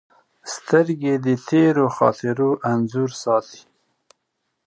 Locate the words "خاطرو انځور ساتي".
1.97-3.61